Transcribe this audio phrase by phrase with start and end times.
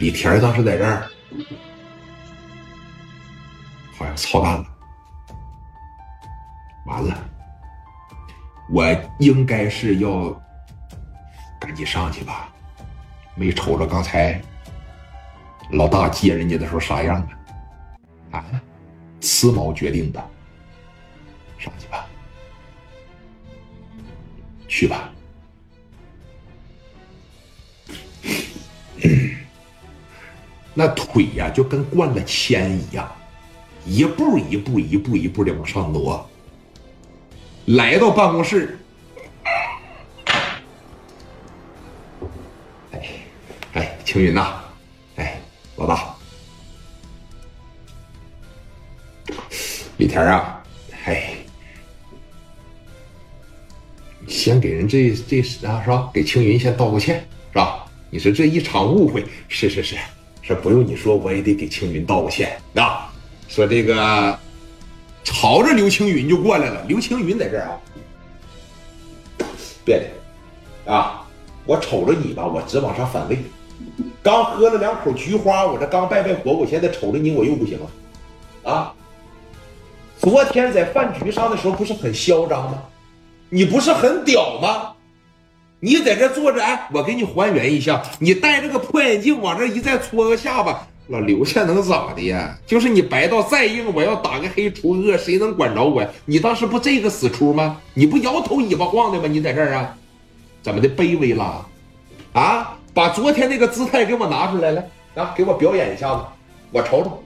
[0.00, 1.06] 李田当时在这儿，
[3.98, 4.66] 好像操蛋了，
[6.86, 7.14] 完了，
[8.70, 8.82] 我
[9.18, 10.30] 应该是要
[11.60, 12.48] 赶紧上去吧，
[13.34, 14.40] 没瞅着刚才
[15.72, 17.16] 老大接人家的时候啥样
[18.30, 18.38] 啊？
[18.38, 18.44] 啊，
[19.20, 20.30] 此矛决定的，
[21.58, 22.06] 上去吧，
[24.66, 25.10] 去吧。
[30.74, 33.10] 那腿呀，就跟灌了铅一样，
[33.84, 36.28] 一步一步、一步一步的往上挪。
[37.66, 38.78] 来到办公室，
[42.92, 43.08] 哎，
[43.74, 44.60] 哎，青云呐，
[45.16, 45.40] 哎，
[45.76, 46.14] 老大，
[49.98, 50.62] 李田啊，
[51.04, 51.34] 哎，
[54.26, 56.10] 先给人这这啊是吧？
[56.12, 57.86] 给青云先道个歉是吧？
[58.10, 59.96] 你说这一场误会，是是是。
[60.50, 63.08] 这不用你说，我也得给青云道个歉啊！
[63.46, 64.36] 说这个，
[65.22, 66.84] 朝着刘青云就过来了。
[66.88, 67.78] 刘青云在这儿啊，
[69.84, 71.24] 别的啊，
[71.64, 73.38] 我瞅着你吧，我直往上反胃。
[74.24, 78.92] 刚喝了两口菊花，我这刚拜拜火，我现在瞅着你，我又不行了啊！
[80.18, 82.82] 昨天在饭局上的时候不是很嚣张吗？
[83.50, 84.94] 你不是很屌吗？
[85.80, 88.02] 你在这坐着，哎，我给你还原一下。
[88.18, 92.54] 你戴着个破眼镜往这一再搓个下巴，老刘家能咋的呀？
[92.66, 96.08] 就是你白道再硬，我要打个黑除恶，谁能管着我呀？
[96.26, 97.78] 你当时不这个死出吗？
[97.94, 99.26] 你不摇头尾巴晃的吗？
[99.26, 99.96] 你在这儿啊？
[100.62, 101.66] 怎么的卑微了？
[102.34, 102.76] 啊！
[102.92, 106.20] 把昨天那个姿态给我拿出来，来啊，给我表演一下子，
[106.72, 107.22] 我瞅瞅。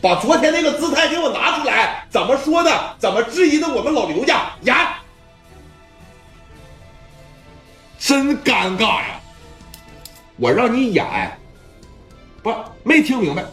[0.00, 2.70] 把昨天那个姿态给我拿出来，怎么说的？
[2.98, 4.52] 怎么质疑的我们老刘家？
[4.62, 4.74] 演。
[8.08, 9.20] 真尴尬呀！
[10.36, 11.04] 我让你演，
[12.42, 12.50] 不
[12.82, 13.44] 没听明白。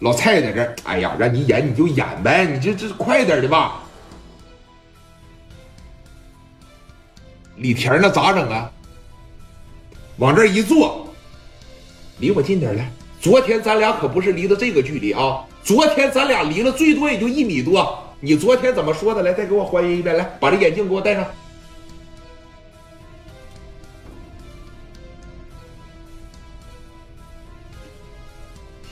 [0.00, 3.80] 老蔡在这儿，哎呀，让你演你就演呗，你这这快点的吧。
[7.58, 8.68] 李田那咋整啊？
[10.16, 11.06] 往这一坐，
[12.18, 12.90] 离我近点来。
[13.20, 17.96] 昨天咱俩可不是离的这个距离啊，昨天咱俩离了最多也就一米多。
[18.18, 19.22] 你昨天怎么说的？
[19.22, 21.24] 来，再给我还原一遍，来，把这眼镜给我戴上。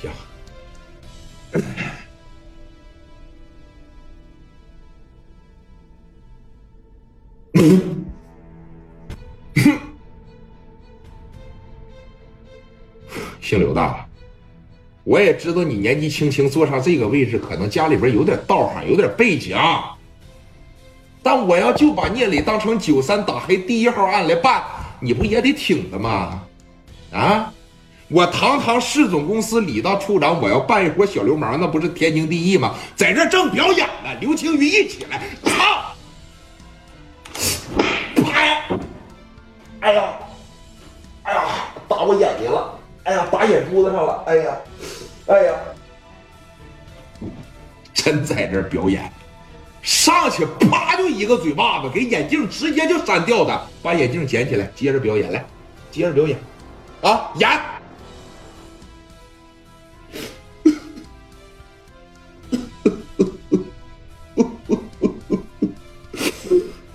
[13.41, 13.95] 姓刘的，
[15.05, 19.57] 我也知道你年纪轻轻坐上这个位置，可能家里边有点道行，有点背景。
[21.23, 24.63] 但我要就把聂磊当成九三打黑第一号案来办，
[25.01, 26.47] 你不也得挺着吗？
[27.11, 27.53] 啊！
[28.11, 32.75] 我堂堂市总公司李大处长，我要办一伙小流氓，那不是天经地义吗？
[32.97, 35.95] 在这正表演呢，刘青云一起来，操！
[38.25, 38.65] 啪！
[39.81, 40.05] 哎呀，
[41.25, 41.43] 哎呀，
[41.87, 42.79] 打我眼睛了！
[43.05, 44.25] 哎呀，打眼珠子上了！
[44.27, 44.57] 哎呀，
[45.27, 45.53] 哎呀，
[47.93, 49.13] 真在这表演，
[49.83, 55.45] 上去啪就一个嘴巴子，给眼镜直接就删掉的，把眼镜捡起来，接着表演来，
[55.91, 56.39] 接着表演，
[57.03, 57.51] 啊，演！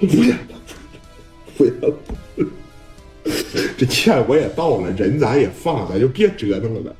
[0.08, 0.36] 不要，
[1.58, 1.72] 不要。
[3.78, 6.91] 这钱我也到了，人咱也放，咱就别折腾了呗。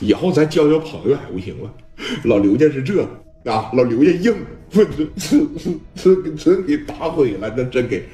[0.00, 1.70] 以后咱交交朋友还不行吗？
[2.24, 3.02] 老刘家是这
[3.44, 4.34] 啊，老刘家硬，
[4.70, 8.04] 这这这这真给打毁了，那真给。